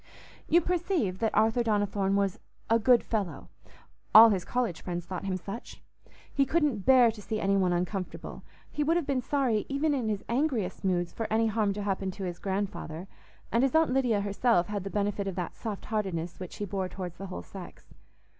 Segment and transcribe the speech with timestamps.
[0.49, 2.39] You perceive that Arthur Donnithorne was
[2.71, 5.83] "a good fellow"—all his college friends thought him such.
[6.33, 8.41] He couldn't bear to see any one uncomfortable;
[8.71, 12.09] he would have been sorry even in his angriest moods for any harm to happen
[12.13, 13.07] to his grandfather;
[13.51, 16.89] and his Aunt Lydia herself had the benefit of that soft heartedness which he bore
[16.89, 17.93] towards the whole sex.